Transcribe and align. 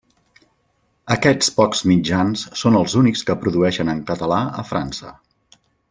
Aquests 1.15 1.49
pocs 1.59 1.83
mitjans 1.91 2.47
són 2.63 2.79
els 2.81 2.97
únics 3.03 3.23
que 3.29 3.37
produeixen 3.45 3.93
en 3.97 4.03
català 4.11 4.41
a 4.65 4.69
França. 4.73 5.17